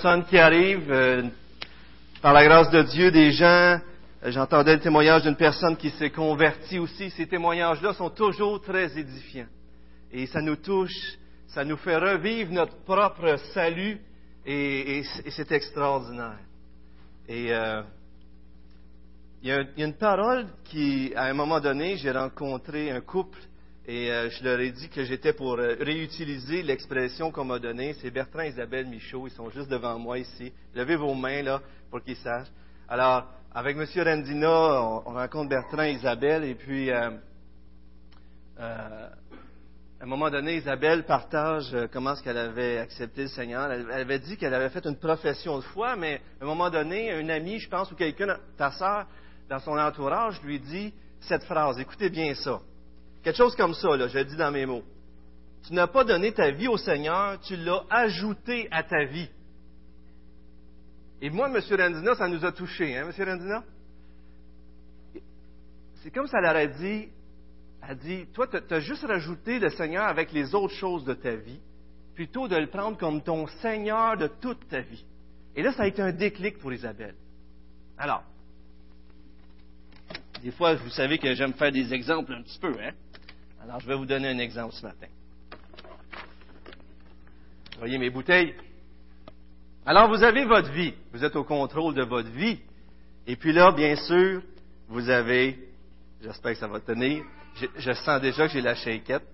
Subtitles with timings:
[0.00, 1.28] personnes qui arrivent, euh,
[2.22, 3.80] par la grâce de Dieu, des gens, euh,
[4.30, 7.10] j'entendais le témoignage d'une personne qui s'est convertie aussi.
[7.10, 9.48] Ces témoignages-là sont toujours très édifiants.
[10.10, 11.18] Et ça nous touche,
[11.48, 14.00] ça nous fait revivre notre propre salut
[14.46, 16.38] et, c'est extraordinaire.
[17.28, 17.82] Et euh,
[19.42, 23.38] il y, a, une parole qui, à un moment donné, j'ai rencontré un couple
[23.86, 27.94] et euh, je leur ai dit que j'étais pour euh, réutiliser l'expression qu'on m'a donnée.
[27.94, 29.26] C'est Bertrand et Isabelle Michaud.
[29.26, 30.52] Ils sont juste devant moi ici.
[30.74, 31.60] Levez vos mains là
[31.90, 32.50] pour qu'ils sachent.
[32.88, 33.86] Alors, avec M.
[34.04, 36.44] Rendina, on, rencontre Bertrand et Isabelle.
[36.44, 37.10] Et puis, euh,
[38.58, 39.10] à
[40.02, 43.72] un moment donné, Isabelle partage comment est-ce qu'elle avait accepté le Seigneur.
[43.72, 47.12] Elle, avait dit qu'elle avait fait une profession de foi, mais à un moment donné,
[47.12, 49.06] un ami, je pense, ou quelqu'un, ta sœur,
[49.48, 51.78] dans son entourage, lui dit cette phrase.
[51.80, 52.60] Écoutez bien ça.
[53.22, 54.84] Quelque chose comme ça, là, je le dis dans mes mots.
[55.66, 59.28] Tu n'as pas donné ta vie au Seigneur, tu l'as ajouté à ta vie.
[61.20, 61.60] Et moi, M.
[61.78, 63.28] Randina, ça nous a touchés, hein, M.
[63.28, 63.62] Randina?
[66.02, 67.08] C'est comme ça elle aurait dit,
[67.86, 71.34] elle dit, toi, tu as juste rajouté le Seigneur avec les autres choses de ta
[71.34, 71.60] vie,
[72.14, 75.04] plutôt de le prendre comme ton Seigneur de toute ta vie.
[75.54, 77.16] Et là, ça a été un déclic pour Isabelle.
[77.98, 78.22] Alors,
[80.42, 82.92] des fois, vous savez que j'aime faire des exemples un petit peu, hein?
[83.62, 85.06] Alors, je vais vous donner un exemple ce matin.
[87.78, 88.54] Voyez mes bouteilles.
[89.84, 90.94] Alors, vous avez votre vie.
[91.12, 92.58] Vous êtes au contrôle de votre vie.
[93.26, 94.42] Et puis là, bien sûr,
[94.88, 95.58] vous avez,
[96.22, 97.22] j'espère que ça va tenir,
[97.76, 99.24] je, sens déjà que j'ai la shakeette.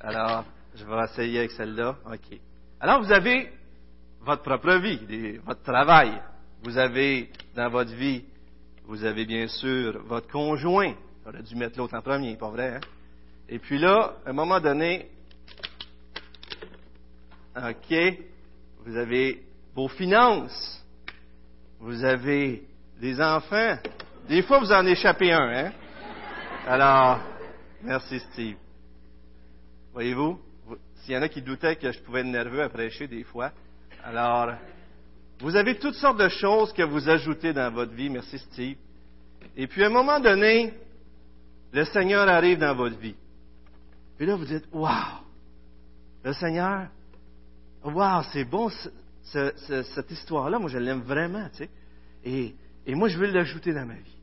[0.00, 0.44] Alors,
[0.74, 1.96] je vais essayer avec celle-là.
[2.06, 2.38] OK.
[2.80, 3.50] Alors, vous avez
[4.20, 6.20] votre propre vie, votre travail.
[6.62, 8.24] Vous avez dans votre vie,
[8.84, 10.94] vous avez bien sûr votre conjoint.
[11.24, 12.80] J'aurais dû mettre l'autre en premier, pas vrai, hein?
[13.52, 15.10] Et puis là, à un moment donné,
[17.56, 17.94] OK,
[18.86, 19.42] vous avez
[19.74, 20.86] vos finances,
[21.80, 22.62] vous avez
[23.00, 23.76] des enfants.
[24.28, 25.72] Des fois, vous en échappez un, hein?
[26.64, 27.18] Alors,
[27.82, 28.56] merci Steve.
[29.92, 30.40] Voyez-vous,
[30.98, 33.50] s'il y en a qui doutaient que je pouvais être nerveux à prêcher des fois,
[34.04, 34.52] alors,
[35.40, 38.76] vous avez toutes sortes de choses que vous ajoutez dans votre vie, merci Steve.
[39.56, 40.72] Et puis, à un moment donné,
[41.72, 43.16] le Seigneur arrive dans votre vie.
[44.20, 45.22] Et là, vous dites, waouh,
[46.22, 46.88] le Seigneur,
[47.82, 48.68] waouh, c'est bon,
[49.22, 51.70] cette histoire-là, moi, je l'aime vraiment, tu sais.
[52.86, 54.18] Et, moi, je veux l'ajouter dans ma vie.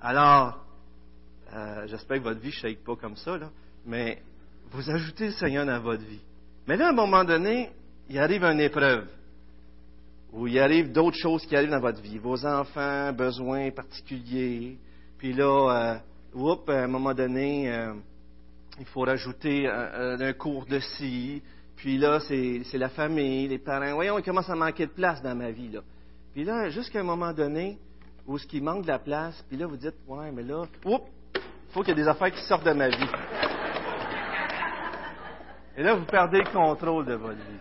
[0.00, 0.58] Alors,
[1.54, 3.50] euh, j'espère que votre vie ne shake pas comme ça, là,
[3.86, 4.20] mais
[4.72, 6.22] vous ajoutez le Seigneur dans votre vie.
[6.66, 7.70] Mais là, à un moment donné,
[8.08, 9.06] il arrive une épreuve,
[10.32, 14.76] ou il arrive d'autres choses qui arrivent dans votre vie, vos enfants, besoins particuliers,
[15.18, 16.00] puis là,
[16.34, 17.94] euh, à un moment donné, euh,
[18.80, 21.42] il faut rajouter un, cours de ci,
[21.76, 23.94] puis là, c'est la famille, les parents.
[23.94, 25.70] Voyons, il commence à manquer de place dans ma vie.
[26.32, 27.78] Puis là, jusqu'à un moment donné,
[28.26, 30.98] où ce qui manque de la place, puis là, vous dites, ouais, mais là, il
[31.72, 33.10] faut qu'il y ait des affaires qui sortent de ma vie.
[35.76, 37.60] Et là, vous perdez le contrôle de votre vie.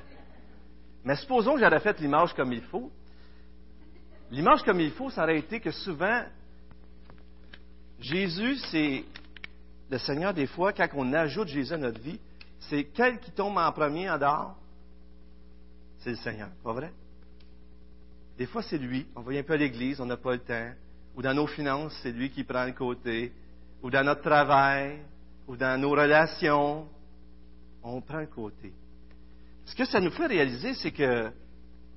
[1.04, 2.90] Mais supposons que j'aurais fait l'image comme il faut.
[4.32, 6.24] L'image comme il faut, ça aurait été que souvent,
[8.00, 9.04] Jésus, c'est
[9.90, 12.20] le Seigneur, des fois, quand on ajoute Jésus à notre vie,
[12.70, 14.56] c'est quel qui tombe en premier en dehors?
[16.00, 16.92] C'est le Seigneur, pas vrai?
[18.38, 19.08] Des fois, c'est lui.
[19.16, 20.72] On va un peu à l'église, on n'a pas le temps.
[21.16, 23.34] Ou dans nos finances, c'est lui qui prend le côté.
[23.82, 25.00] Ou dans notre travail,
[25.48, 26.88] ou dans nos relations,
[27.84, 28.72] on prend le côté.
[29.66, 31.32] Ce que ça nous fait réaliser, c'est que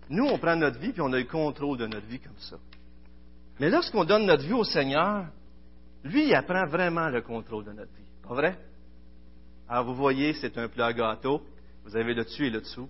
[0.09, 2.57] nous, on prend notre vie puis on a le contrôle de notre vie comme ça.
[3.61, 5.27] Mais lorsqu'on donne notre vie au Seigneur,
[6.05, 8.05] lui, il apprend vraiment le contrôle de notre vie.
[8.27, 8.59] Pas vrai?
[9.69, 11.43] Alors, vous voyez, c'est un plat gâteau.
[11.85, 12.89] Vous avez le dessus et le dessous.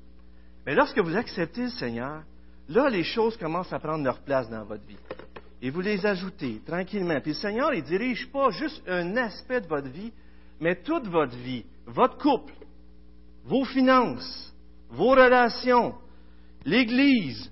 [0.67, 2.23] Mais lorsque vous acceptez le Seigneur,
[2.69, 4.99] là, les choses commencent à prendre leur place dans votre vie.
[5.61, 7.21] Et vous les ajoutez tranquillement.
[7.21, 10.13] Puis le Seigneur, il dirige pas juste un aspect de votre vie,
[10.61, 12.53] mais toute votre vie, votre couple,
[13.45, 14.55] vos finances,
[14.91, 15.95] vos relations,
[16.65, 17.51] l'Église.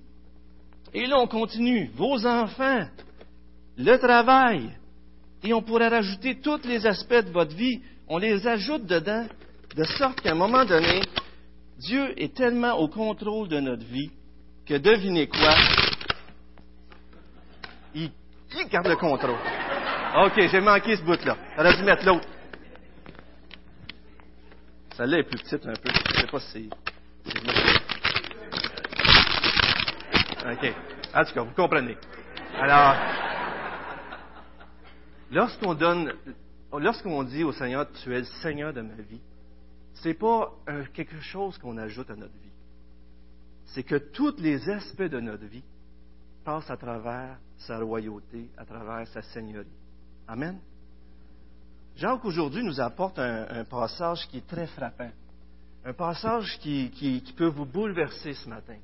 [0.93, 1.90] Et là, on continue.
[1.94, 2.87] Vos enfants,
[3.76, 4.76] le travail,
[5.42, 7.81] et on pourrait rajouter tous les aspects de votre vie.
[8.08, 9.26] On les ajoute dedans,
[9.76, 11.00] de sorte qu'à un moment donné,
[11.78, 14.10] Dieu est tellement au contrôle de notre vie
[14.66, 15.54] que devinez quoi?
[17.94, 18.10] Il,
[18.70, 19.38] garde le contrôle.
[20.25, 21.37] OK, j'ai manqué ce bout-là.
[21.56, 22.28] J'aurais dû mettre l'autre.
[24.96, 25.88] Celle-là est plus petite un peu.
[25.88, 26.70] Je ne sais pas si
[30.50, 30.75] OK.
[31.14, 31.96] En tout cas, vous comprenez.
[32.60, 32.96] Alors,
[35.31, 36.12] Lorsqu'on donne,
[36.73, 39.21] lorsqu'on dit au Seigneur, tu es le Seigneur de ma vie,
[39.94, 40.53] c'est pas
[40.93, 42.50] quelque chose qu'on ajoute à notre vie.
[43.67, 45.62] c'est que tous les aspects de notre vie
[46.44, 49.67] passent à travers sa royauté, à travers sa seigneurie.
[50.27, 50.59] Amen.
[51.97, 55.11] Jacques aujourd'hui nous apporte un, passage qui est très frappant,
[55.85, 58.77] un passage qui, qui, peut vous bouleverser ce matin.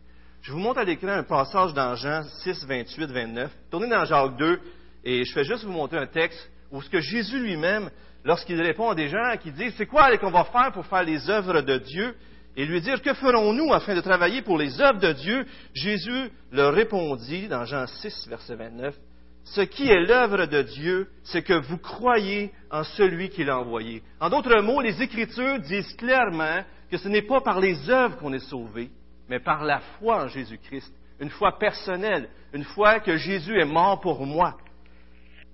[0.43, 3.57] Je vous montre à l'écran un passage dans Jean 6, 28, 29.
[3.71, 4.61] Tournez dans Jacques 2
[5.06, 7.91] et je vais juste vous montrer un texte où ce que Jésus lui-même,
[8.25, 11.31] lorsqu'il répond à des gens qui disent c'est quoi qu'on va faire pour faire les
[11.31, 12.17] œuvres de Dieu,
[12.56, 15.47] et lui dire, que ferons-nous afin de travailler pour les œuvres de Dieu?
[15.75, 18.97] Jésus leur répondit dans Jean 6, verset 29,
[19.44, 24.02] Ce qui est l'œuvre de Dieu, c'est que vous croyez en celui qui l'a envoyé.
[24.20, 28.32] En d'autres mots, les Écritures disent clairement que ce n'est pas par les œuvres qu'on
[28.32, 28.91] est sauvé,
[29.29, 34.00] mais par la foi en Jésus-Christ, une foi personnelle, une foi que Jésus est mort
[34.00, 34.56] pour moi.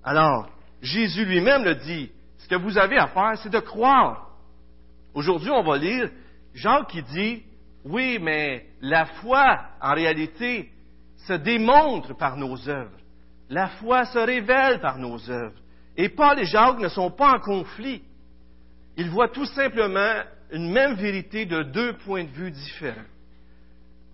[0.03, 0.49] Alors,
[0.81, 4.29] Jésus lui-même le dit, ce que vous avez à faire, c'est de croire.
[5.13, 6.09] Aujourd'hui, on va lire
[6.53, 7.43] Jean qui dit,
[7.85, 10.69] oui, mais la foi, en réalité,
[11.27, 12.97] se démontre par nos œuvres.
[13.49, 15.59] La foi se révèle par nos œuvres.
[15.95, 18.01] Et Paul et Jacques ne sont pas en conflit.
[18.97, 20.21] Ils voient tout simplement
[20.51, 23.01] une même vérité de deux points de vue différents.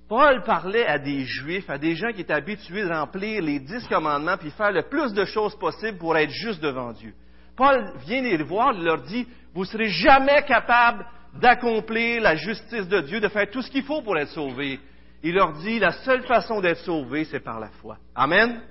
[0.09, 3.87] Paul parlait à des Juifs, à des gens qui étaient habitués de remplir les dix
[3.87, 7.13] commandements puis faire le plus de choses possible pour être juste devant Dieu.
[7.55, 11.05] Paul vient les voir, il leur dit, vous ne serez jamais capables
[11.39, 14.79] d'accomplir la justice de Dieu, de faire tout ce qu'il faut pour être sauvé.
[15.21, 17.97] Il leur dit, la seule façon d'être sauvé, c'est par la foi.
[18.15, 18.61] Amen.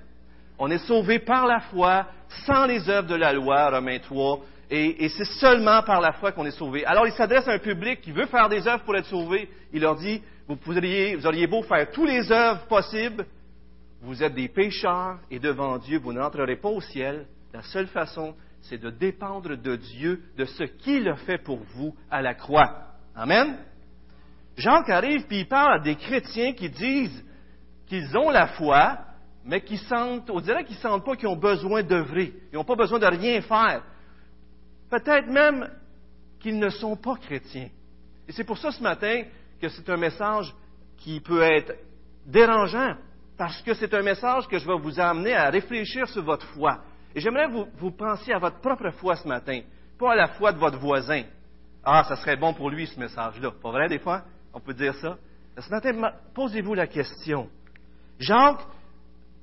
[0.57, 2.05] On est sauvé par la foi,
[2.45, 4.39] sans les œuvres de la loi, Romains 3,
[4.71, 6.85] et, et c'est seulement par la foi qu'on est sauvé.
[6.85, 9.49] Alors il s'adresse à un public qui veut faire des œuvres pour être sauvé.
[9.71, 10.21] Il leur dit,
[10.55, 13.25] vous, auriez beau faire tous les œuvres possibles,
[14.01, 17.27] vous êtes des pécheurs et devant Dieu, vous n'entrerez pas au ciel.
[17.53, 21.95] La seule façon, c'est de dépendre de Dieu, de ce qu'il a fait pour vous
[22.09, 22.87] à la croix.
[23.15, 23.57] Amen?
[24.57, 27.23] Jacques arrive puis il parle à des chrétiens qui disent
[27.87, 28.97] qu'ils ont la foi,
[29.45, 32.33] mais qui sentent, on dirait qu'ils ne sentent pas qu'ils ont besoin d'œuvrer.
[32.51, 33.83] Ils n'ont pas besoin de rien faire.
[34.89, 35.69] Peut-être même
[36.39, 37.69] qu'ils ne sont pas chrétiens.
[38.27, 39.23] Et c'est pour ça ce matin
[39.59, 40.53] que c'est un message
[40.97, 41.75] qui peut être
[42.25, 42.95] dérangeant,
[43.37, 46.79] parce que c'est un message que je vais vous amener à réfléchir sur votre foi.
[47.15, 49.61] Et j'aimerais vous, vous pensiez à votre propre foi ce matin,
[49.97, 51.23] pas à la foi de votre voisin.
[51.83, 53.51] Ah, ça serait bon pour lui ce message-là.
[53.61, 54.23] Pas vrai, des fois?
[54.53, 55.17] On peut dire ça.
[55.57, 57.49] Ce matin, posez-vous la question.
[58.19, 58.65] Jacques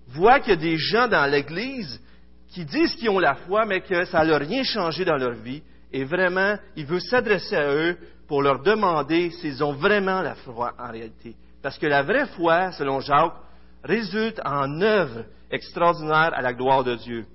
[0.08, 2.00] voit qu'il y a des gens dans l'Église
[2.48, 5.62] qui disent qu'ils ont la foi, mais que ça n'a rien changé dans leur vie.
[5.92, 10.72] Et vraiment, il veut s'adresser à eux pour leur demander s'ils ont vraiment la foi
[10.78, 11.34] en réalité.
[11.62, 13.34] Parce que la vraie foi, selon Jacques,
[13.82, 17.26] résulte en œuvre extraordinaire à la gloire de Dieu.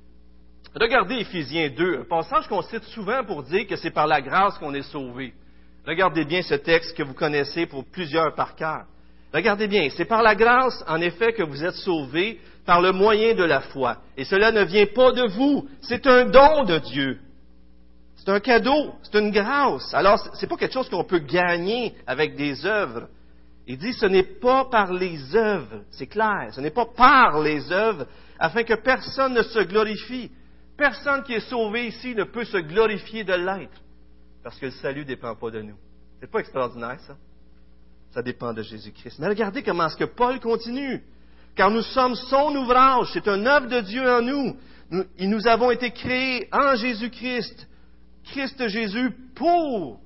[0.73, 4.57] Regardez Éphésiens 2, un passage qu'on cite souvent pour dire que c'est par la grâce
[4.57, 5.33] qu'on est sauvé.
[5.85, 8.85] Regardez bien ce texte que vous connaissez pour plusieurs par cœur.
[9.33, 13.33] Regardez bien, c'est par la grâce, en effet, que vous êtes sauvés par le moyen
[13.33, 13.97] de la foi.
[14.17, 17.19] Et cela ne vient pas de vous, c'est un don de Dieu.
[18.23, 19.95] C'est un cadeau, c'est une grâce.
[19.95, 23.07] Alors, ce n'est pas quelque chose qu'on peut gagner avec des œuvres.
[23.65, 27.71] Il dit, ce n'est pas par les œuvres, c'est clair, ce n'est pas par les
[27.71, 28.05] œuvres,
[28.37, 30.29] afin que personne ne se glorifie.
[30.77, 33.81] Personne qui est sauvé ici ne peut se glorifier de l'être,
[34.43, 35.77] parce que le salut ne dépend pas de nous.
[36.19, 37.15] C'est pas extraordinaire, ça?
[38.13, 39.17] Ça dépend de Jésus-Christ.
[39.17, 41.01] Mais regardez comment est-ce que Paul continue.
[41.55, 44.57] Car nous sommes son ouvrage, c'est un œuvre de Dieu en nous.
[44.91, 45.05] nous.
[45.19, 47.67] nous avons été créés en Jésus-Christ,
[48.25, 49.99] Christ Jésus, pour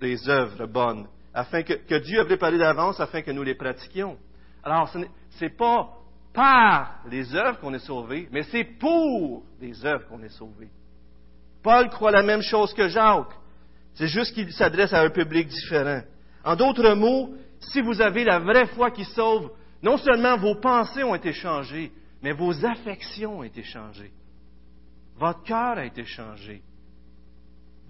[0.00, 4.16] des œuvres bonnes, afin que, Dieu a préparé d'avance afin que nous les pratiquions.
[4.62, 5.88] Alors, ce n'est pas
[6.32, 10.70] par les œuvres qu'on est sauvé, mais c'est pour les œuvres qu'on est sauvé.
[11.62, 13.34] Paul croit la même chose que Jacques.
[13.94, 16.02] C'est juste qu'il s'adresse à un public différent.
[16.44, 19.50] En d'autres mots, si vous avez la vraie foi qui sauve,
[19.82, 21.92] non seulement vos pensées ont été changées,
[22.22, 24.12] mais vos affections ont été changées.
[25.16, 26.62] Votre cœur a été changé.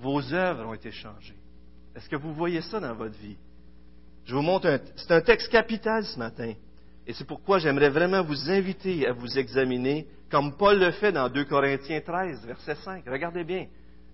[0.03, 1.37] Vos œuvres ont été changées.
[1.95, 3.37] Est-ce que vous voyez ça dans votre vie?
[4.25, 6.55] Je vous montre un, c'est un texte capital ce matin.
[7.07, 11.29] Et c'est pourquoi j'aimerais vraiment vous inviter à vous examiner, comme Paul le fait dans
[11.29, 13.05] 2 Corinthiens 13, verset 5.
[13.07, 13.67] Regardez bien,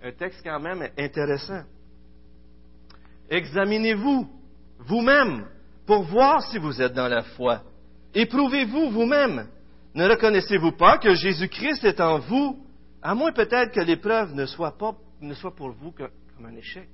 [0.02, 1.62] un texte quand même intéressant.
[3.30, 4.28] Examinez-vous
[4.80, 5.46] vous-même
[5.86, 7.62] pour voir si vous êtes dans la foi.
[8.14, 9.46] Éprouvez-vous vous-même.
[9.94, 12.62] Ne reconnaissez-vous pas que Jésus-Christ est en vous,
[13.00, 16.88] à moins peut-être que l'épreuve ne soit, pas, ne soit pour vous comme un échec.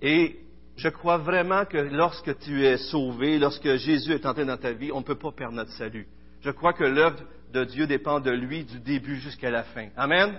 [0.00, 0.38] Et
[0.76, 4.92] je crois vraiment que lorsque tu es sauvé, lorsque Jésus est entré dans ta vie,
[4.92, 6.06] on ne peut pas perdre notre salut.
[6.40, 7.20] Je crois que l'œuvre
[7.52, 9.88] de Dieu dépend de lui du début jusqu'à la fin.
[9.96, 10.38] Amen?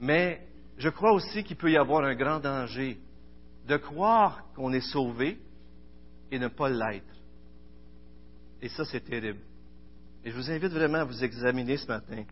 [0.00, 0.46] Mais
[0.78, 2.98] je crois aussi qu'il peut y avoir un grand danger
[3.66, 5.38] de croire qu'on est sauvé,
[6.30, 7.04] et ne pas l'être.
[8.60, 9.40] Et ça, c'est terrible.
[10.24, 12.24] Et je vous invite vraiment à vous examiner ce matin.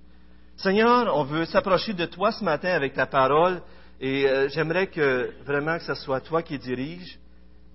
[0.57, 3.61] Seigneur, on veut s'approcher de toi ce matin avec ta parole
[4.01, 7.19] et euh, j'aimerais que vraiment que ce soit toi qui dirige.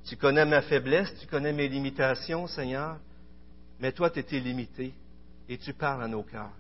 [0.06, 2.98] Tu connais ma faiblesse, tu connais mes limitations, Seigneur,
[3.80, 4.94] mais toi, tu es limité
[5.48, 6.52] et tu parles à nos cœurs.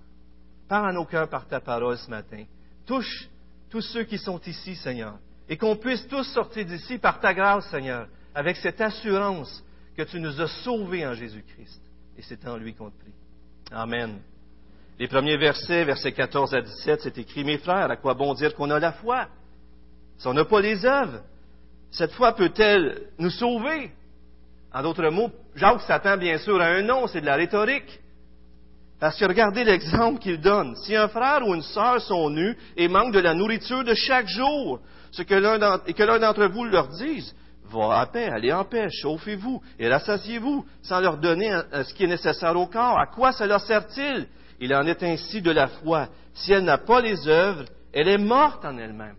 [0.67, 2.43] Parle à nos cœurs par ta parole ce matin.
[2.85, 3.29] Touche
[3.69, 7.69] tous ceux qui sont ici, Seigneur, et qu'on puisse tous sortir d'ici par ta grâce,
[7.69, 9.63] Seigneur, avec cette assurance
[9.95, 11.81] que tu nous as sauvés en Jésus-Christ.
[12.17, 13.13] Et c'est en lui qu'on te prie.
[13.71, 14.19] Amen.
[14.99, 18.53] Les premiers versets, versets 14 à 17, c'est écrit, Mes frères, à quoi bon dire
[18.53, 19.27] qu'on a la foi?
[20.17, 21.21] Si on n'a pas les œuvres,
[21.89, 23.91] cette foi peut-elle nous sauver?
[24.73, 27.99] En d'autres mots, Jacques s'attend bien sûr à un nom, c'est de la rhétorique.
[28.99, 30.75] Parce que regardez l'exemple qu'il donne.
[30.75, 34.27] Si un frère ou une sœur sont nus et manquent de la nourriture de chaque
[34.27, 37.33] jour, ce que l'un et que l'un d'entre vous leur dise,
[37.71, 42.07] va à paix, allez en paix, chauffez-vous et rassasiez-vous, sans leur donner ce qui est
[42.07, 42.99] nécessaire au corps.
[42.99, 44.27] À quoi cela sert-il?
[44.59, 46.09] Il en est ainsi de la foi.
[46.33, 49.15] Si elle n'a pas les œuvres, elle est morte en elle-même.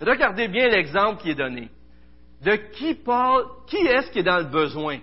[0.00, 1.70] Regardez bien l'exemple qui est donné.
[2.42, 4.98] De qui parle, qui est-ce qui est dans le besoin?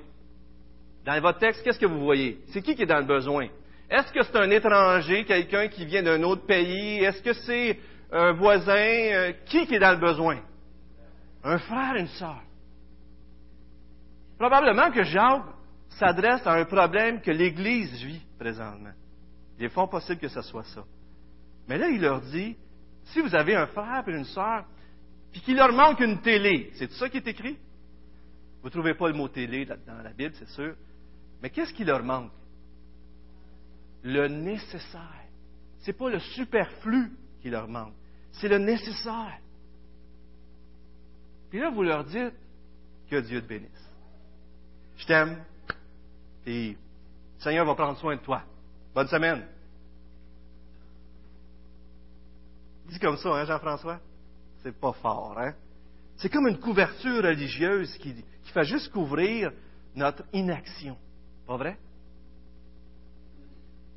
[1.03, 2.39] Dans votre texte, qu'est-ce que vous voyez?
[2.49, 3.47] C'est qui qui est dans le besoin?
[3.89, 7.03] Est-ce que c'est un étranger, quelqu'un qui vient d'un autre pays?
[7.03, 7.79] Est-ce que c'est
[8.11, 8.73] un voisin?
[8.73, 10.39] Euh, qui qui est dans le besoin?
[11.43, 12.41] Un frère, une sœur.
[14.37, 15.43] Probablement que Jacques
[15.89, 18.93] s'adresse à un problème que l'Église vit présentement.
[19.63, 20.83] Il est fort possible que ce soit ça.
[21.69, 22.57] Mais là, il leur dit,
[23.05, 24.65] si vous avez un frère et une sœur,
[25.31, 27.57] puis qu'il leur manque une télé, c'est ça qui est écrit?
[28.61, 30.75] Vous ne trouvez pas le mot télé dans la Bible, c'est sûr.
[31.41, 32.31] Mais qu'est-ce qui leur manque?
[34.03, 35.23] le nécessaire.
[35.79, 37.93] Ce n'est pas le superflu qui leur manque,
[38.33, 39.39] c'est le nécessaire.
[41.49, 42.33] Puis là, vous leur dites
[43.09, 43.69] que Dieu te bénisse.
[44.97, 45.43] Je t'aime,
[46.45, 48.43] et le Seigneur va prendre soin de toi.
[48.93, 49.45] Bonne semaine.
[52.89, 53.99] Dis comme ça, hein, Jean-François?
[54.61, 55.53] C'est pas fort, hein?
[56.17, 59.51] C'est comme une couverture religieuse qui, qui fait juste couvrir
[59.95, 60.97] notre inaction.
[61.47, 61.77] Pas vrai?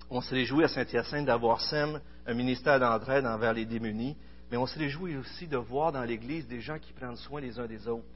[0.09, 4.16] On se réjouit à Saint-Hyacinthe d'avoir SEM, un ministère d'entraide envers les démunis,
[4.50, 7.59] mais on se réjouit aussi de voir dans l'Église des gens qui prennent soin les
[7.59, 8.07] uns des autres.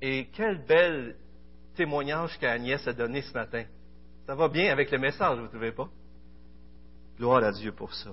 [0.00, 1.16] Et quel bel
[1.74, 3.64] témoignage qu'Agnès a donné ce matin.
[4.26, 5.88] Ça va bien avec le message, vous ne trouvez pas?
[7.16, 8.10] Gloire à Dieu pour ça.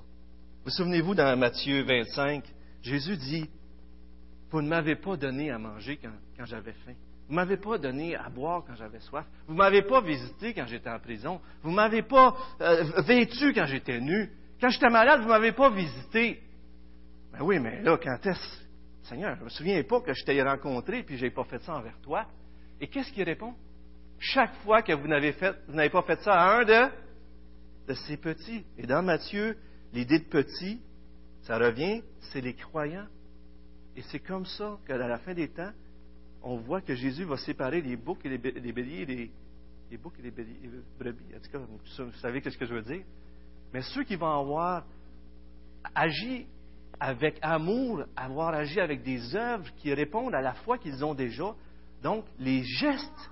[0.68, 2.44] Vous souvenez-vous dans Matthieu 25,
[2.82, 3.50] Jésus dit,
[4.52, 6.92] Vous ne m'avez pas donné à manger quand j'avais faim.
[7.26, 9.26] Vous ne m'avez pas donné à boire quand j'avais soif.
[9.48, 11.40] Vous ne m'avez pas visité quand j'étais en prison.
[11.64, 14.30] Vous ne m'avez pas euh, vêtu quand j'étais nu.
[14.60, 16.44] Quand j'étais malade, vous ne m'avez pas visité.
[17.32, 18.68] Ben oui, mais là, quand est-ce...
[19.04, 21.60] Seigneur, je ne me souviens pas que je t'ai rencontré puis je n'ai pas fait
[21.60, 22.26] ça envers toi.
[22.82, 23.54] Et qu'est-ce qu'il répond?
[24.20, 26.92] Chaque fois que vous n'avez, vous n'avez pas fait ça à un de,
[27.88, 28.66] de ces petits.
[28.78, 29.56] Et dans Matthieu,
[29.94, 30.82] l'idée de petit,
[31.44, 32.02] ça revient,
[32.32, 33.08] c'est les croyants.
[33.96, 35.72] Et c'est comme ça qu'à la fin des temps,
[36.44, 39.32] on voit que Jésus va séparer les boucs et les, béliers, les,
[39.90, 41.36] les boucs et les, béliers, les brebis.
[41.36, 41.60] En tout cas,
[42.04, 43.04] vous savez ce que je veux dire.
[43.74, 44.86] Mais ceux qui vont avoir
[45.96, 46.46] agi
[47.00, 51.56] avec amour, avoir agi avec des œuvres qui répondent à la foi qu'ils ont déjà,
[52.02, 53.32] donc les gestes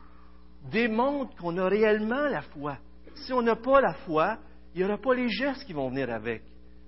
[0.72, 2.78] démontrent qu'on a réellement la foi.
[3.16, 4.38] Si on n'a pas la foi,
[4.75, 6.44] il n'y aura pas les gestes qui vont venir avec.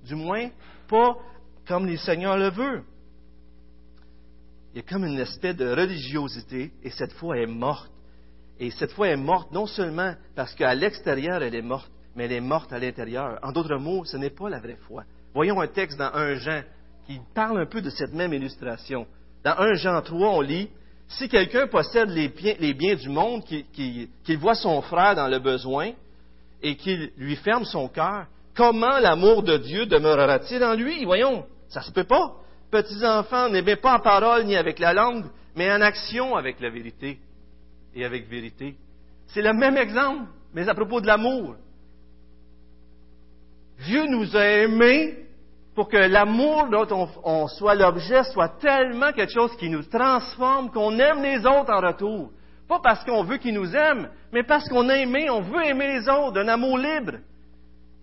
[0.06, 0.50] Du moins,
[0.88, 1.17] pas
[1.67, 2.84] comme le Seigneur le veut
[4.77, 7.91] il y a comme une espèce de religiosité, et cette foi est morte.
[8.60, 12.34] Et cette foi est morte non seulement parce qu'à l'extérieur elle est morte, mais elle
[12.34, 13.39] est morte à l'intérieur.
[13.41, 15.03] En d'autres mots, ce n'est pas la vraie foi.
[15.34, 16.62] Voyons un texte dans 1 Jean
[17.08, 19.08] qui parle un peu de cette même illustration.
[19.44, 20.70] Dans 1 Jean 3, on lit
[21.08, 25.94] Si quelqu'un possède les biens, du monde, qu'il voit son frère dans le besoin
[26.62, 31.06] et qu'il lui ferme son cœur, comment l'amour de Dieu demeurera-t-il en lui?
[31.06, 32.34] Voyons, ça se peut pas
[32.72, 37.20] petits-enfants, n'aimez pas en parole ni avec la langue, mais en action avec la vérité
[37.96, 38.76] et avec vérité.
[39.28, 41.56] C'est le même exemple, mais à propos de l'amour.
[43.86, 45.28] Dieu nous a aimés
[45.76, 50.98] pour que l'amour dont on, soit l'objet soit tellement quelque chose qui nous transforme, qu'on
[50.98, 52.32] aime les autres en retour.
[52.68, 55.88] Pas parce qu'on veut qu'ils nous aiment, mais parce qu'on a aimé, on veut aimer
[55.88, 57.14] les autres d'un amour libre.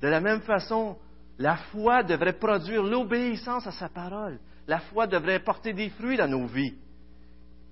[0.01, 0.97] De la même façon,
[1.39, 6.29] la foi devrait produire l'obéissance à sa parole la foi devrait porter des fruits dans
[6.29, 6.75] nos vies.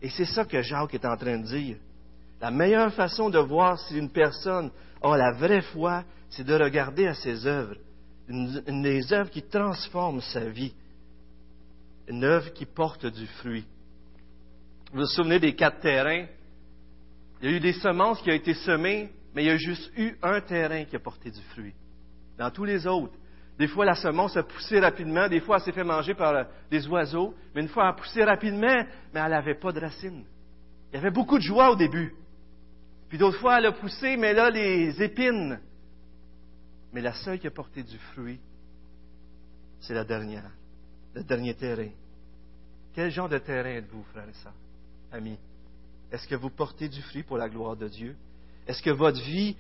[0.01, 1.77] Et c'est ça que Jacques est en train de dire.
[2.41, 4.71] La meilleure façon de voir si une personne
[5.01, 7.77] a la vraie foi, c'est de regarder à ses œuvres.
[8.29, 10.75] Une, des œuvres qui transforment sa vie.
[12.09, 13.65] Une œuvre qui porte du fruit.
[14.93, 16.27] Vous vous souvenez des quatre terrains?
[17.43, 19.91] Il y a eu des semences qui ont été semées, mais il y a juste
[19.97, 21.75] eu un terrain qui a porté du fruit.
[22.39, 23.15] Dans tous les autres,
[23.59, 26.87] des fois la semence a poussé rapidement, des fois elle s'est fait manger par des
[26.87, 30.25] oiseaux, mais une fois elle a poussé rapidement, mais elle n'avait pas de racines.
[30.93, 32.15] Il y avait beaucoup de joie au début.
[33.09, 35.59] Puis d'autres fois elle a poussé, mais là les épines.
[36.93, 38.39] Mais la seule qui a porté du fruit,
[39.81, 40.51] c'est la dernière,
[41.15, 41.91] le dernier terrain.
[42.95, 44.55] Quel genre de terrain êtes-vous, frères et sœurs,
[45.11, 45.39] amis?
[46.12, 48.14] Est-ce que vous portez du fruit pour la gloire de Dieu?
[48.66, 49.57] Est-ce que votre vie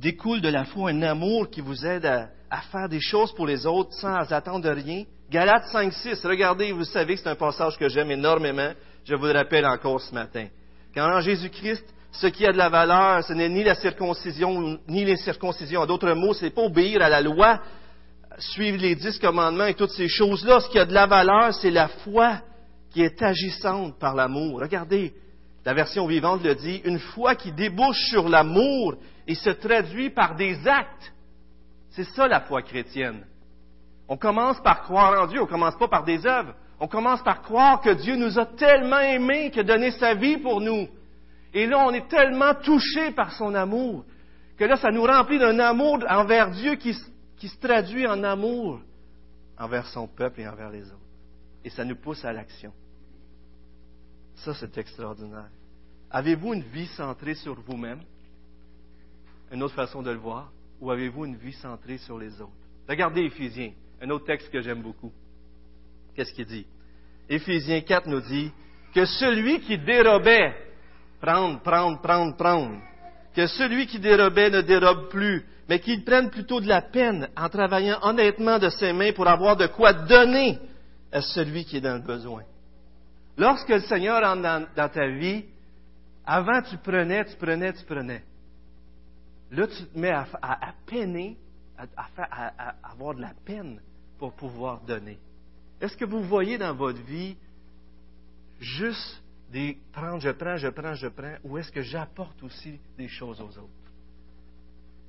[0.00, 3.66] découle de la foi un amour qui vous aide à, faire des choses pour les
[3.66, 5.04] autres sans attendre rien?
[5.30, 8.72] Galates 5, 6, regardez, vous savez que c'est un passage que j'aime énormément.
[9.04, 10.48] Je vous le rappelle encore ce matin.
[10.92, 15.04] Quand en Jésus-Christ, ce qui a de la valeur, ce n'est ni la circoncision, ni
[15.04, 15.82] les circoncisions.
[15.82, 17.60] En d'autres mots, ce n'est pas obéir à la loi,
[18.38, 20.58] suivre les dix commandements et toutes ces choses-là.
[20.60, 22.40] Ce qui a de la valeur, c'est la foi
[22.90, 24.60] qui est agissante par l'amour.
[24.60, 25.12] Regardez,
[25.66, 28.94] la version vivante le dit, une foi qui débouche sur l'amour
[29.26, 31.12] et se traduit par des actes.
[31.90, 33.26] C'est ça la foi chrétienne.
[34.08, 36.54] On commence par croire en Dieu, on commence pas par des œuvres.
[36.78, 40.36] On commence par croire que Dieu nous a tellement aimés qu'il a donné sa vie
[40.36, 40.86] pour nous.
[41.52, 44.04] Et là, on est tellement touché par son amour
[44.56, 46.96] que là, ça nous remplit d'un amour envers Dieu qui,
[47.38, 48.78] qui se traduit en amour
[49.58, 51.00] envers son peuple et envers les autres.
[51.64, 52.72] Et ça nous pousse à l'action.
[54.36, 55.48] Ça, c'est extraordinaire.
[56.10, 58.00] Avez-vous une vie centrée sur vous-même?
[59.50, 60.50] Une autre façon de le voir?
[60.80, 62.52] Ou avez-vous une vie centrée sur les autres?
[62.88, 65.12] Regardez Éphésiens, un autre texte que j'aime beaucoup.
[66.14, 66.66] Qu'est-ce qu'il dit?
[67.28, 68.52] Éphésiens 4 nous dit
[68.94, 70.54] que celui qui dérobait,
[71.20, 72.80] prendre, prendre, prendre, prendre,
[73.34, 77.48] que celui qui dérobait ne dérobe plus, mais qu'il prenne plutôt de la peine en
[77.48, 80.58] travaillant honnêtement de ses mains pour avoir de quoi donner
[81.10, 82.42] à celui qui est dans le besoin.
[83.38, 85.44] Lorsque le Seigneur entre dans, ta vie,
[86.24, 88.22] avant tu prenais, tu prenais, tu prenais.
[89.50, 91.36] Là, tu te mets à, peiner,
[91.76, 93.80] à, avoir de la peine
[94.18, 95.18] pour pouvoir donner.
[95.80, 97.36] Est-ce que vous voyez dans votre vie
[98.58, 103.08] juste des prendre, je prends, je prends, je prends, ou est-ce que j'apporte aussi des
[103.08, 103.70] choses aux autres?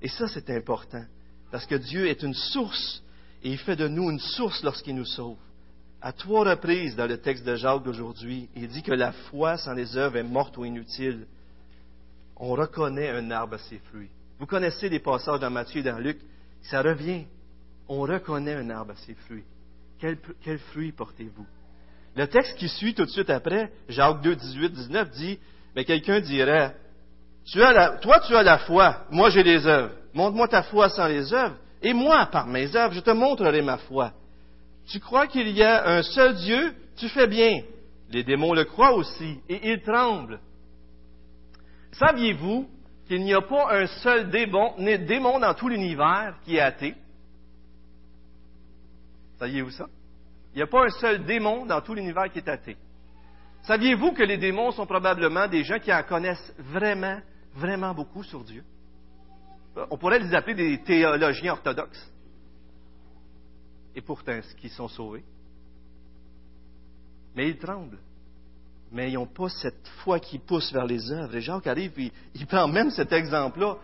[0.02, 1.04] Et ça, c'est important,
[1.50, 3.02] parce que Dieu est une source,
[3.42, 5.38] et il fait de nous une source lorsqu'il nous sauve
[6.08, 9.74] à trois reprises dans le texte de Jacques d'aujourd'hui, il dit que la foi sans
[9.74, 11.28] les œuvres est morte ou inutile.
[12.38, 14.08] On reconnaît un arbre à ses fruits.
[14.40, 16.18] Vous connaissez les passages dans Matthieu et dans Luc,
[16.62, 17.26] ça revient.
[17.90, 19.44] On reconnaît un arbre à ses fruits.
[20.00, 21.46] Quel, quel fruit portez-vous?
[22.16, 25.40] Le texte qui suit tout de suite après, Jacques 2, 18, 19, dit,
[25.76, 26.74] mais quelqu'un dirait,
[28.02, 29.92] toi tu as la foi, moi j'ai les œuvres.
[30.14, 33.78] Montre-moi ta foi sans les œuvres, et moi, par mes œuvres, je te montrerai ma
[33.78, 34.14] foi.
[34.88, 37.62] Tu crois qu'il y a un seul Dieu, tu fais bien.
[38.10, 40.40] Les démons le croient aussi, et ils tremblent.
[41.92, 42.70] Saviez-vous
[43.08, 46.96] qu'il n'y a pas un seul démon, dans tout l'univers qui est athée?
[49.40, 49.88] Saviez-vous ça?
[50.54, 52.78] Il n'y a pas un seul démon dans tout l'univers qui est athée.
[53.64, 57.20] Saviez-vous que les démons sont probablement des gens qui en connaissent vraiment,
[57.54, 58.64] vraiment beaucoup sur Dieu?
[59.92, 62.12] On pourrait les appeler des théologiens orthodoxes
[63.98, 65.24] et pourtant qui sont sauvés.
[67.36, 67.98] Mais ils tremblent.
[68.92, 71.36] Mais ils n'ont pas cette foi qui pousse vers les œuvres.
[71.36, 73.76] Et Jacques arrive, et il prend même cet exemple-là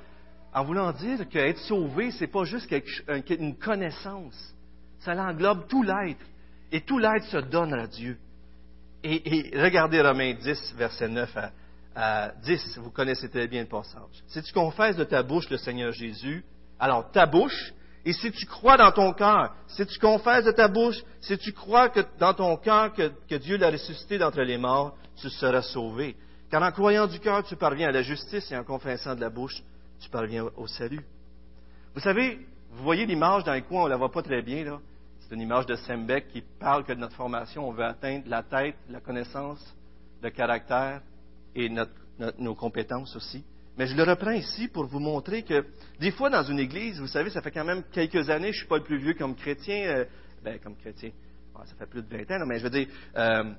[0.54, 2.71] en voulant dire qu'être sauvé, ce n'est pas juste
[3.28, 4.54] une connaissance.
[4.99, 6.23] Ça englobe tout l'être.
[6.71, 8.17] Et tout l'être se donne à Dieu.
[9.04, 11.52] Et, regardez Romains 10, verset 9 à,
[11.95, 12.78] à 10.
[12.78, 14.23] Vous connaissez très bien le passage.
[14.28, 16.45] Si tu confesses de ta bouche le Seigneur Jésus,
[16.80, 17.73] alors ta bouche,
[18.06, 21.54] et si tu crois dans ton cœur, si tu confesses de ta bouche, si tu
[21.54, 26.16] crois que dans ton cœur que, Dieu l'a ressuscité d'entre les morts, tu seras sauvé.
[26.52, 29.30] Car en croyant du cœur, tu parviens à la justice et en confessant de la
[29.30, 29.63] bouche,
[30.02, 31.06] tu parviens au salut.
[31.96, 34.66] Vous savez, vous voyez l'image dans le coin, on ne la voit pas très bien,
[34.66, 34.80] là.
[35.20, 38.44] C'est une image de Sembeck qui parle que de notre formation, on veut atteindre la
[38.44, 39.63] tête, la connaissance,
[40.22, 41.02] le caractère
[41.56, 41.70] et
[42.38, 43.46] nos compétences aussi.
[43.78, 45.66] Mais je le reprends ici pour vous montrer que
[46.00, 48.60] des fois dans une église, vous savez, ça fait quand même quelques années, je ne
[48.60, 50.06] suis pas le plus vieux comme chrétien, euh,
[50.44, 51.10] ben comme chrétien,
[51.66, 53.52] ça fait plus de 20 ans, mais je veux dire, euh,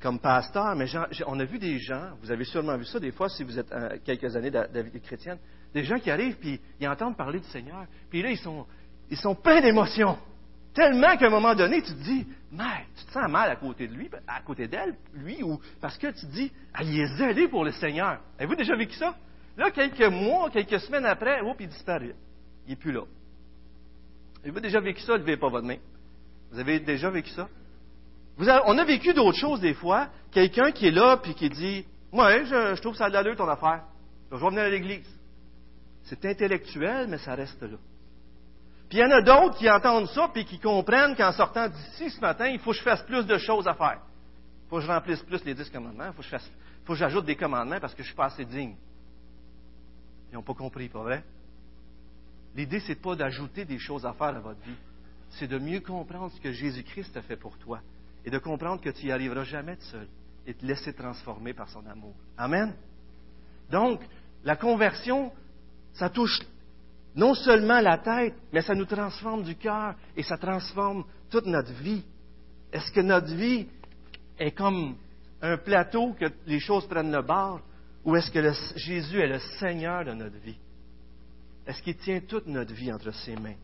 [0.00, 0.86] comme pasteur, mais
[1.26, 3.70] on a vu des gens, vous avez sûrement vu ça des fois si vous êtes
[3.72, 5.38] euh, quelques années de, de chrétienne,
[5.74, 8.64] des gens qui arrivent puis ils entendent parler du Seigneur, puis là ils sont,
[9.10, 10.16] ils sont pleins d'émotions.
[10.72, 13.88] Tellement qu'à un moment donné, tu te dis, mais tu te sens mal à côté
[13.88, 17.48] de lui, à côté d'elle, lui, ou parce que tu te dis, ah, il est
[17.48, 18.20] pour le Seigneur.
[18.38, 19.16] Avez-vous déjà vécu ça?
[19.58, 22.14] Là, quelques mois, quelques semaines après, hop, il disparaît.
[22.66, 23.02] Il n'est plus là.
[24.42, 25.16] Avez-vous déjà vécu ça?
[25.16, 25.78] Levez pas votre main.
[26.52, 27.48] Vous avez déjà vécu ça?
[28.38, 30.08] on a vécu d'autres choses des fois.
[30.30, 33.82] Quelqu'un qui est là puis qui dit Ouais, je, trouve ça de l'allure ton affaire.
[34.30, 35.18] Je vais venir à l'Église.
[36.04, 37.76] C'est intellectuel, mais ça reste là.
[38.88, 42.10] Puis il y en a d'autres qui entendent ça, puis qui comprennent qu'en sortant d'ici
[42.10, 44.00] ce matin, il faut que je fasse plus de choses à faire.
[44.66, 46.06] Il faut que je remplisse plus les dix commandements.
[46.06, 46.22] Il faut
[46.92, 48.76] que, j'ajoute des commandements parce que je suis pas assez digne.
[50.30, 51.24] Ils n'ont pas compris, pas vrai?
[52.54, 54.76] L'idée, c'est pas d'ajouter des choses à faire à votre vie.
[55.30, 57.80] C'est de mieux comprendre ce que Jésus-Christ a fait pour toi
[58.24, 60.08] et de comprendre que tu n'y arriveras jamais de seul
[60.46, 62.14] et te laisser transformer par son amour.
[62.36, 62.74] Amen?
[63.70, 64.00] Donc,
[64.44, 65.30] la conversion,
[65.92, 66.40] ça touche
[67.14, 71.72] non seulement la tête, mais ça nous transforme du cœur et ça transforme toute notre
[71.72, 72.04] vie.
[72.72, 73.66] Est-ce que notre vie
[74.38, 74.96] est comme
[75.42, 77.60] un plateau que les choses prennent le bord
[78.08, 78.40] ou est-ce que
[78.78, 80.56] Jésus est le Seigneur de notre vie?
[81.66, 83.58] Est-ce qu'il tient toute notre vie entre ses mains?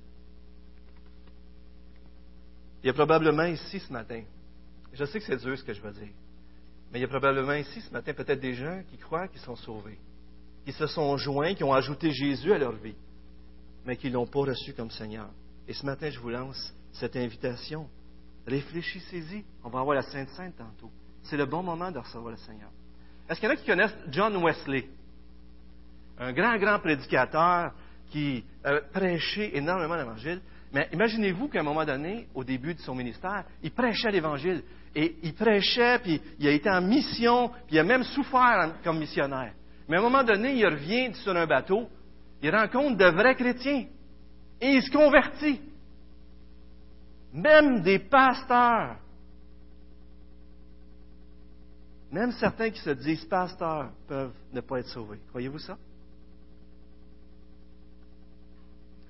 [2.82, 4.22] Il y a probablement ici ce matin,
[4.92, 6.12] je sais que c'est dur ce que je veux dire,
[6.92, 9.56] mais il y a probablement ici ce matin peut-être des gens qui croient qu'ils sont
[9.56, 9.98] sauvés,
[10.66, 12.96] qui se sont joints, qui ont ajouté Jésus à leur vie,
[13.86, 15.30] mais qui ne l'ont pas reçu comme Seigneur.
[15.66, 17.88] Et ce matin, je vous lance cette invitation.
[18.46, 19.42] Réfléchissez-y.
[19.64, 20.90] On va avoir la Sainte Sainte tantôt.
[21.22, 22.70] C'est le bon moment de recevoir le Seigneur.
[23.28, 24.86] Est-ce qu'il y en a qui connaissent John Wesley?
[26.18, 27.72] Un grand, grand prédicateur
[28.10, 30.40] qui a prêché énormément l'Évangile.
[30.72, 34.62] Mais imaginez-vous qu'à un moment donné, au début de son ministère, il prêchait l'Évangile.
[34.94, 38.98] Et il prêchait, puis il a été en mission, puis il a même souffert comme
[38.98, 39.54] missionnaire.
[39.88, 41.88] Mais à un moment donné, il revient sur un bateau,
[42.42, 43.86] il rencontre de vrais chrétiens.
[44.60, 45.60] Et il se convertit.
[47.32, 48.96] Même des pasteurs
[52.14, 55.18] Même certains qui se disent pasteurs peuvent ne pas être sauvés.
[55.30, 55.76] Croyez-vous ça?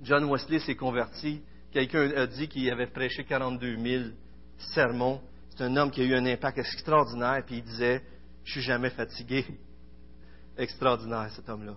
[0.01, 1.43] John Wesley s'est converti.
[1.71, 4.05] Quelqu'un a dit qu'il avait prêché 42 000
[4.73, 5.21] sermons.
[5.51, 8.03] C'est un homme qui a eu un impact extraordinaire, puis il disait
[8.43, 9.45] Je suis jamais fatigué.
[10.57, 11.75] Extraordinaire, cet homme-là.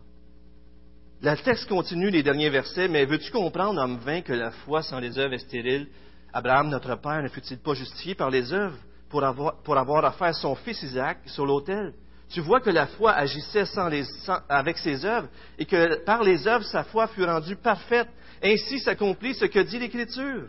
[1.24, 5.02] Le texte continue les derniers versets, mais veux-tu comprendre, homme vain, que la foi sans
[5.02, 5.90] les œuvres est stérile?
[6.32, 8.78] Abraham, notre père, ne fut-il pas justifié par les œuvres?
[9.10, 11.94] Pour avoir, pour avoir son fils Isaac sur l'autel.
[12.30, 14.04] Tu vois que la foi agissait sans les,
[14.50, 18.10] avec ses œuvres et que par les œuvres, sa foi fut rendue parfaite.
[18.44, 20.48] Ainsi s'accomplit ce que dit l'Écriture.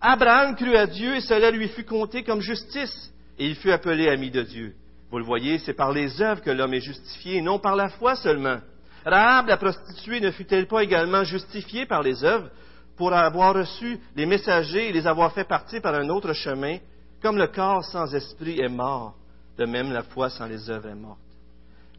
[0.00, 4.08] Abraham crut à Dieu et cela lui fut compté comme justice et il fut appelé
[4.08, 4.74] ami de Dieu.
[5.10, 8.14] Vous le voyez, c'est par les œuvres que l'homme est justifié, non par la foi
[8.16, 8.58] seulement.
[9.04, 12.50] Rahab, la prostituée, ne fut-elle pas également justifiée par les œuvres
[12.96, 16.78] pour avoir reçu les messagers et les avoir fait partir par un autre chemin?
[17.22, 19.14] Comme le corps sans esprit est mort,
[19.58, 21.18] de même la foi sans les œuvres est morte.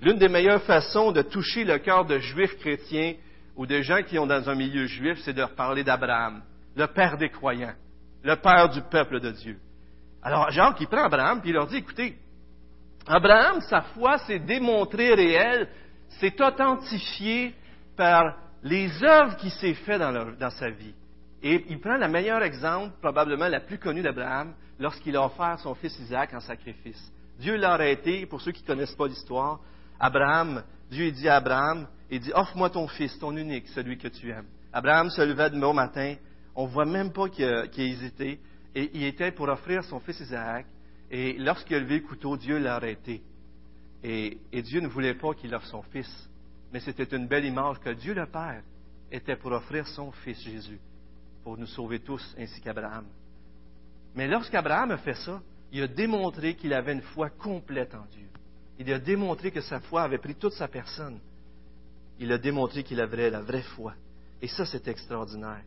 [0.02, 3.16] L'une des meilleures façons de toucher le cœur de juifs chrétiens
[3.56, 6.44] ou de gens qui ont dans un milieu juif, c'est de leur parler d'Abraham,
[6.76, 7.74] le père des croyants,
[8.24, 9.58] le père du peuple de Dieu.
[10.22, 12.18] Alors Jacques, il prend Abraham, puis il leur dit, écoutez,
[13.08, 15.70] Abraham, sa foi s'est démontrée réelle,
[16.20, 17.56] s'est authentifiée
[17.96, 20.94] par les œuvres qu'il s'est fait dans, dans sa vie.
[21.42, 25.76] Et il prend le meilleur exemple, probablement la plus connue d'Abraham, lorsqu'il a offert son
[25.76, 27.12] fils Isaac en sacrifice.
[27.40, 29.60] Dieu l'a arrêté, pour ceux qui ne connaissent pas l'histoire,
[30.00, 34.30] Abraham, Dieu dit à Abraham, il dit, offre-moi ton fils, ton unique, celui que tu
[34.30, 34.48] aimes.
[34.72, 36.16] Abraham se levait demain matin,
[36.56, 38.40] on ne voit même pas qu'il a, hésité,
[38.74, 40.66] et il était pour offrir son fils Isaac,
[41.12, 43.22] et lorsqu'il a levé le couteau, Dieu l'a arrêté.
[44.04, 46.30] Et, et Dieu ne voulait pas qu'il offre son fils,
[46.72, 48.62] mais c'était une belle image que Dieu le Père
[49.12, 50.80] était pour offrir son fils Jésus
[51.48, 53.06] pour nous sauver tous, ainsi qu'Abraham.
[54.18, 55.40] Mais lorsqu'Abraham a fait ça,
[55.72, 58.26] il a démontré qu'il avait une foi complète en Dieu.
[58.80, 61.20] Il a démontré que sa foi avait pris toute sa personne.
[62.18, 63.94] Il a démontré qu'il avait la vraie foi.
[64.42, 65.62] Et ça, c'est extraordinaire.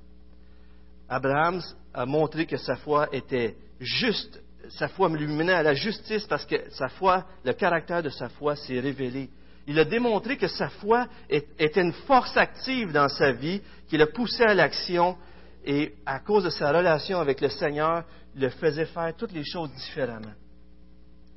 [1.09, 1.63] Abraham
[1.95, 4.43] a montré que sa foi était juste.
[4.71, 8.29] Sa foi lui menait à la justice parce que sa foi, le caractère de sa
[8.31, 9.31] foi s'est révélé.
[9.69, 14.07] Il a démontré que sa foi était une force active dans sa vie, qui le
[14.07, 15.17] poussait à l'action
[15.65, 19.45] et à cause de sa relation avec le Seigneur, il le faisait faire toutes les
[19.45, 20.33] choses différemment.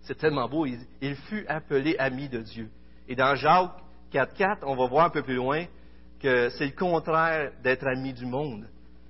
[0.03, 0.65] C'est tellement beau.
[0.65, 2.69] Il, fut appelé ami de Dieu.
[3.07, 3.71] Et dans Jacques
[4.13, 5.65] 4.4, on va voir un peu plus loin
[6.19, 8.65] que c'est le contraire d'être ami du monde.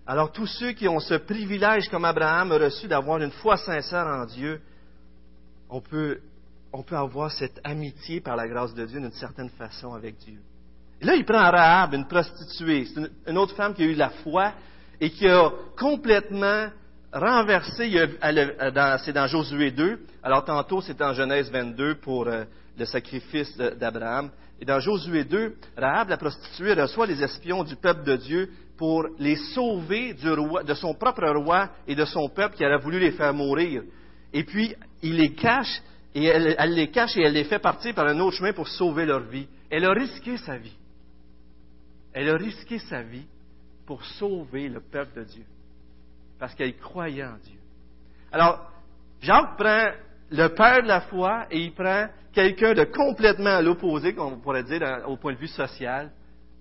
[0.06, 4.06] Alors tous ceux qui ont ce privilège, comme Abraham a reçu, d'avoir une foi sincère
[4.06, 4.62] en Dieu,
[5.70, 6.20] on peut,
[6.92, 10.40] avoir cette amitié par la grâce de Dieu d'une certaine façon avec Dieu.
[11.02, 12.86] Et là, il prend Rahab, une prostituée.
[12.86, 14.54] C'est une, autre femme qui a eu la foi,
[15.00, 16.70] et qui a complètement
[17.12, 17.92] renversé,
[19.04, 22.44] c'est dans Josué 2, alors tantôt c'est en Genèse 22 pour euh,
[22.78, 28.04] le sacrifice d'Abraham, et dans Josué 2, Rahab, la prostituée, reçoit les espions du peuple
[28.04, 32.78] de Dieu pour les sauver de son propre roi et de son peuple qui aurait
[32.78, 33.84] voulu les faire mourir.
[34.32, 35.82] Et puis, il les cache
[36.16, 38.68] et elle, elle les cache et elle les fait partir par un autre chemin pour
[38.68, 39.48] sauver leur vie.
[39.70, 40.78] Elle a risqué sa vie.
[42.14, 43.26] Elle a risqué sa vie
[43.86, 45.46] pour sauver le peuple de Dieu,
[46.40, 47.60] parce qu'elle croyait en Dieu.
[48.32, 48.72] Alors,
[49.22, 49.92] Jacques prend
[50.32, 54.40] le père de la foi et il prend quelqu'un de complètement à l'opposé, comme on
[54.40, 56.12] pourrait dire au point de vue social,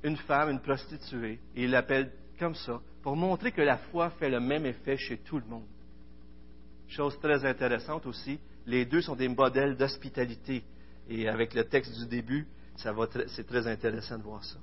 [0.03, 4.29] une femme, une prostituée, et il l'appelle comme ça, pour montrer que la foi fait
[4.29, 5.67] le même effet chez tout le monde.
[6.89, 10.63] Chose très intéressante aussi, les deux sont des modèles d'hospitalité.
[11.09, 14.59] Et avec le texte du début, c'est très intéressant de voir ça.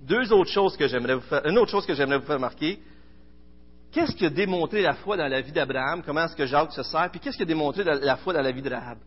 [0.00, 2.80] Deux autres choses que j'aimerais vous faire, une autre chose que j'aimerais vous faire remarquer.
[3.92, 6.02] Qu'est-ce qui a démontré la foi dans la vie d'Abraham?
[6.02, 7.10] Comment est-ce que Jacques se sert?
[7.10, 8.98] Puis qu'est-ce qui a démontré la foi dans la vie de Rahab?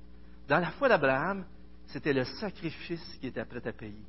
[0.47, 1.45] Dans la foi d'Abraham,
[1.87, 4.03] c'était le sacrifice qui était prêt à payer.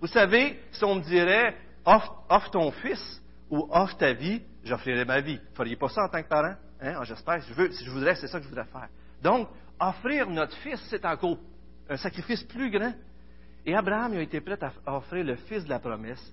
[0.00, 5.20] Vous savez, si on me dirait, offre, ton fils ou offre ta vie, j'offrirais ma
[5.20, 5.36] vie.
[5.36, 6.54] Vous ne feriez pas ça en tant que parent?
[6.80, 6.94] Hein?
[6.98, 7.42] Ah, j'espère.
[7.42, 8.88] Si je, veux, si je voudrais, c'est ça que je voudrais faire.
[9.22, 9.48] Donc,
[9.80, 11.38] offrir notre fils, c'est encore
[11.88, 12.92] un sacrifice plus grand.
[13.66, 16.32] Et Abraham a été prêt à offrir le fils de la promesse,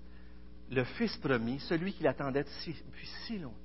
[0.70, 3.58] le fils promis, celui qu'il attendait depuis si longtemps.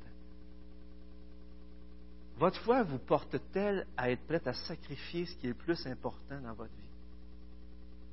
[2.38, 6.40] Votre foi vous porte-t-elle à être prête à sacrifier ce qui est le plus important
[6.40, 6.88] dans votre vie?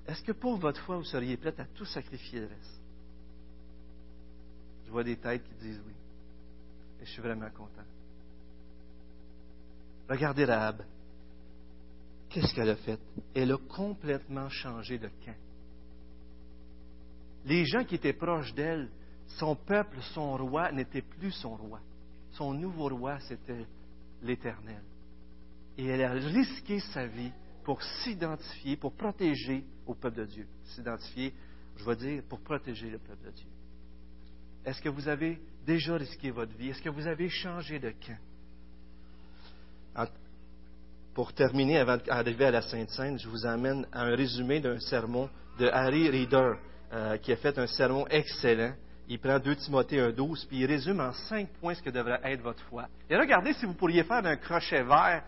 [0.08, 2.82] Est-ce que pour votre foi, vous seriez prête à tout sacrifier le reste?
[4.86, 5.94] Je vois des têtes qui disent oui.
[7.02, 7.86] Et je suis vraiment content.
[10.10, 10.84] Regardez Rahab.
[12.30, 13.00] Qu'est-ce qu'elle a fait?
[13.34, 15.36] Elle a complètement changé de camp.
[17.46, 18.90] Les gens qui étaient proches d'elle,
[19.38, 21.80] son peuple, son roi, n'était plus son roi.
[22.32, 23.66] Son nouveau roi, c'était
[24.22, 24.82] l'Éternel.
[25.78, 27.32] Et elle a risqué sa vie
[27.64, 30.48] pour s'identifier, pour protéger au peuple de Dieu.
[30.66, 31.34] S'identifier,
[31.78, 33.50] je vais dire, pour protéger le peuple de Dieu.
[34.66, 36.70] Est-ce que vous avez déjà risqué votre vie?
[36.70, 38.18] Est-ce que vous avez changé de camp?
[41.16, 44.78] Pour terminer, avant d'arriver à la Sainte Seine, je vous amène à un résumé d'un
[44.80, 46.56] sermon de Harry Reader,
[46.92, 48.74] euh, qui a fait un sermon excellent.
[49.08, 52.42] Il prend 2 Timothée 1.12, puis il résume en cinq points ce que devrait être
[52.42, 52.90] votre foi.
[53.10, 55.24] Et regardez si vous pourriez faire d'un crochet vert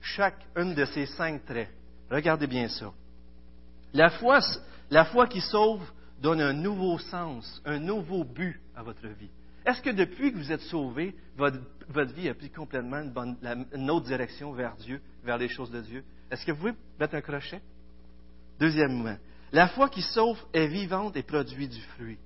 [0.00, 1.68] chacune de ces cinq traits.
[2.10, 2.90] Regardez bien ça.
[3.92, 4.40] La foi,
[4.90, 5.88] la foi qui sauve
[6.20, 9.30] donne un nouveau sens, un nouveau but à votre vie.
[9.68, 14.52] Est-ce que depuis que vous êtes sauvé, votre, vie a pris complètement une, autre direction
[14.52, 16.02] vers Dieu, vers les choses de Dieu?
[16.30, 17.60] Est-ce que vous pouvez mettre un crochet?
[18.58, 19.18] Deuxièmement,
[19.52, 22.16] la foi qui sauve est vivante et produit du fruit.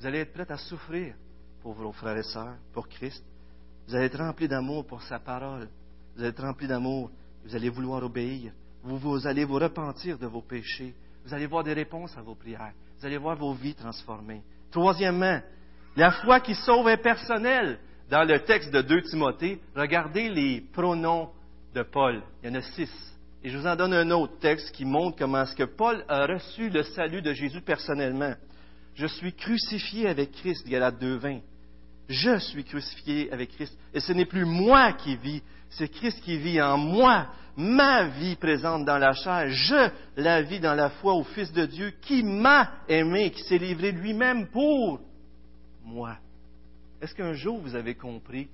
[0.00, 1.14] Vous allez être prêt à souffrir
[1.62, 3.24] pour vos frères et sœurs, pour Christ.
[3.86, 5.68] Vous allez être rempli d'amour pour sa parole.
[6.16, 7.12] Vous allez être rempli d'amour.
[7.44, 8.52] Vous allez vouloir obéir.
[8.82, 10.92] vous allez vous repentir de vos péchés.
[11.24, 12.74] Vous allez voir des réponses à vos prières.
[12.98, 14.42] Vous allez voir vos vies transformées.
[14.72, 15.40] Troisièmement,
[15.98, 17.80] la foi qui sauve est personnelle.
[18.08, 21.28] Dans le texte de 2 Timothée, regardez les pronoms
[21.74, 22.22] de Paul.
[22.42, 22.90] Il y en a six.
[23.42, 26.26] Et je vous en donne un autre texte qui montre comment est-ce que Paul a
[26.26, 28.34] reçu le salut de Jésus personnellement.
[28.94, 31.40] Je suis crucifié avec Christ, Galate 2.20.
[32.08, 33.76] Je suis crucifié avec Christ.
[33.92, 37.26] Et ce n'est plus moi qui vis, c'est Christ qui vit en moi.
[37.56, 41.66] Ma vie présente dans la chair, je la vis dans la foi au Fils de
[41.66, 45.00] Dieu qui m'a aimé, qui s'est livré lui-même pour
[45.88, 46.16] moi.
[47.00, 48.48] Est-ce qu'un jour vous avez compris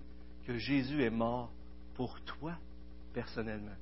[0.46, 1.50] que Jésus est mort
[1.94, 2.54] pour toi
[3.12, 3.76] personnellement?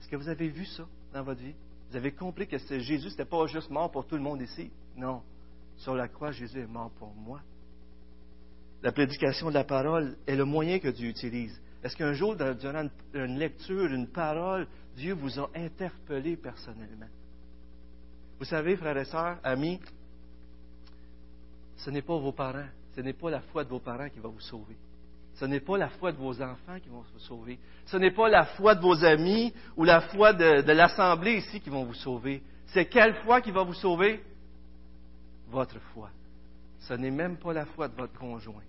[0.00, 1.54] Est-ce que vous avez vu ça dans votre vie?
[1.90, 4.70] Vous avez compris que Jésus n'était pas juste mort pour tout le monde ici?
[4.96, 5.22] Non.
[5.76, 7.40] Sur la croix, Jésus est mort pour moi.
[8.82, 11.60] La prédication de la parole est le moyen que Dieu utilise.
[11.82, 17.08] Est-ce qu'un jour, durant une lecture, une parole, Dieu vous a interpellé personnellement?
[18.38, 19.80] Vous savez, frères et sœurs, amis,
[21.76, 24.28] ce n'est pas vos parents, ce n'est pas la foi de vos parents qui va
[24.28, 24.76] vous sauver.
[25.34, 27.58] Ce n'est pas la foi de vos enfants qui vont vous sauver.
[27.86, 31.70] Ce n'est pas la foi de vos amis ou la foi de, l'Assemblée ici qui
[31.70, 32.42] vont vous sauver.
[32.66, 34.22] C'est quelle foi qui va vous sauver?
[35.48, 36.10] Votre foi.
[36.80, 38.62] Ce n'est même pas la foi de votre conjoint.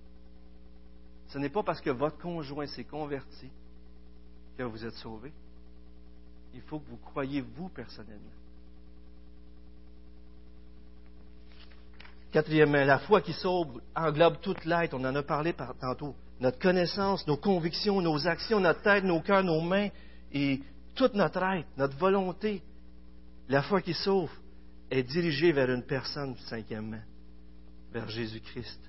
[1.27, 3.49] Ce n'est pas parce que votre conjoint s'est converti
[4.57, 5.31] que vous êtes sauvé.
[6.53, 8.31] Il faut que vous croyez vous personnellement.
[12.35, 14.93] Quatrièmement, la foi qui sauve englobe toute l'être.
[14.93, 16.13] On en a parlé tantôt.
[16.41, 19.87] Notre connaissance, nos convictions, nos actions, notre tête, nos cœurs, nos mains
[20.33, 20.59] et
[20.95, 22.61] toute notre être, notre volonté.
[23.47, 24.29] La foi qui sauve
[24.91, 26.99] est dirigée vers une personne, cinquièmement,
[27.93, 28.81] vers Jésus-Christ.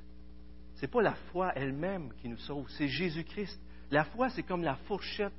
[0.75, 3.61] Ce n'est pas la foi elle-même qui nous sauve, c'est Jésus-Christ.
[3.93, 5.33] La foi, c'est comme la fourchette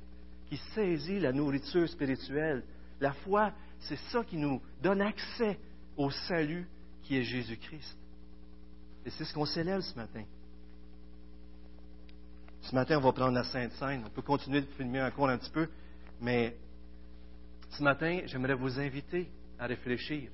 [0.48, 2.62] qui saisit la nourriture spirituelle.
[3.02, 5.58] La foi, c'est ça qui nous donne accès
[5.98, 6.66] au salut
[7.08, 7.96] qui est Jésus-Christ.
[9.06, 10.24] Et c'est ce qu'on célèbre ce matin.
[12.60, 14.02] Ce matin, on va prendre la Sainte Seine.
[14.06, 15.68] On peut continuer de filmer encore un petit peu,
[16.20, 16.54] mais
[17.70, 20.30] Ce matin, j'aimerais vous inviter à réfléchir.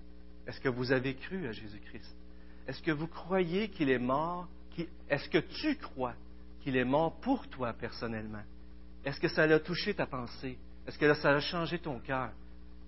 [0.47, 2.17] Est-ce que vous avez cru à Jésus-Christ?
[2.67, 4.49] Est-ce que vous croyez qu'il est mort?
[5.09, 6.15] Est-ce que tu crois
[6.63, 8.43] qu'il est mort pour toi personnellement?
[9.05, 10.57] Est-ce que ça a touché ta pensée?
[10.87, 12.31] Est-ce que ça a changé ton cœur?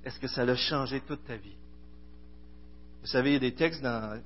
[0.05, 1.57] Est-ce que ça a changé toute ta vie?
[3.07, 4.21] Vous savez, il y a des textes dans,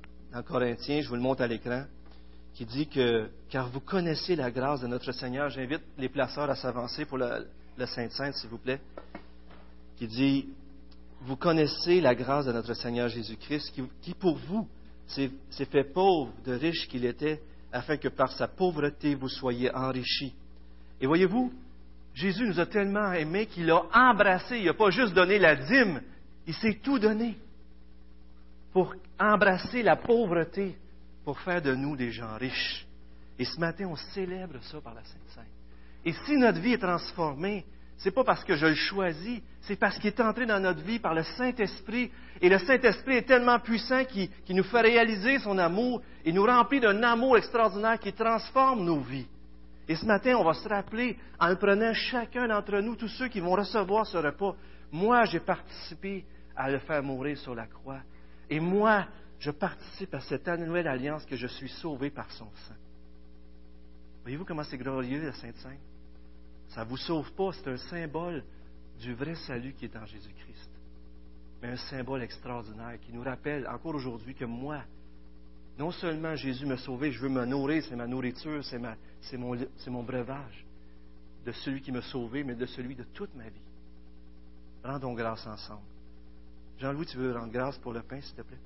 [0.47, 1.83] Corinthiens, je vous le montre à l'écran,
[2.55, 6.55] qui dit que, car vous connaissez la grâce de notre Seigneur, j'invite les placeurs à
[6.55, 7.41] s'avancer pour la,
[7.85, 8.81] Sainte-Sainte, s'il vous plaît,
[9.97, 10.49] qui dit,
[11.21, 14.67] vous connaissez la grâce de notre Seigneur Jésus-Christ, qui, qui, pour vous
[15.05, 15.29] s'est
[15.65, 17.39] fait pauvre de riche qu'il était,
[17.71, 20.33] afin que par sa pauvreté vous soyez enrichis.
[20.99, 21.53] Et voyez-vous,
[22.15, 26.01] Jésus nous a tellement aimés qu'il a embrassé, il n'a pas juste donné la dîme,
[26.47, 27.37] il s'est tout donné
[28.73, 30.75] pour embrasser la pauvreté,
[31.23, 32.85] pour faire de nous des gens riches.
[33.37, 35.45] Et ce matin, on célèbre ça par la Sainte Sainte.
[36.05, 37.65] Et si notre vie est transformée,
[37.97, 40.81] ce n'est pas parce que je le choisis, c'est parce qu'il est entré dans notre
[40.81, 42.11] vie par le Saint-Esprit.
[42.41, 46.79] Et le Saint-Esprit est tellement puissant qu'il nous fait réaliser son amour et nous remplit
[46.79, 49.27] d'un amour extraordinaire qui transforme nos vies.
[49.87, 53.27] Et ce matin, on va se rappeler, en le prenant chacun d'entre nous, tous ceux
[53.27, 54.55] qui vont recevoir ce repas,
[54.91, 57.99] moi, j'ai participé à le faire mourir sur la croix.
[58.51, 59.07] Et moi,
[59.39, 62.75] je participe à cette nouvelle alliance que je suis sauvé par son sang.
[64.23, 65.79] Voyez-vous comment c'est glorieux la Sainte Sainte?
[66.67, 68.43] Ça ne vous sauve pas, c'est un symbole
[68.99, 70.69] du vrai salut qui est en Jésus-Christ.
[71.61, 74.83] Mais un symbole extraordinaire qui nous rappelle encore aujourd'hui que moi,
[75.79, 80.03] non seulement Jésus m'a sauvé, je veux me nourrir, c'est ma nourriture, c'est, mon, mon
[80.03, 80.65] breuvage
[81.45, 83.61] de celui qui m'a sauvé, mais de celui de toute ma vie.
[84.83, 85.85] Rendons grâce ensemble.
[86.81, 88.57] Jean-Louis, tu veux rendre grâce pour le pain, s'il te plaît?